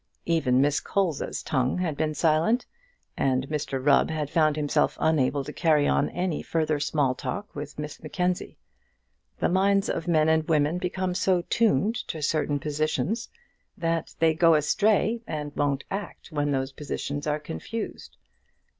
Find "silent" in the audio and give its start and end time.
2.15-2.65